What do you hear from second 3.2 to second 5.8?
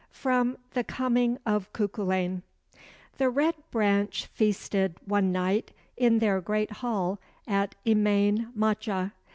Red Branch feasted one night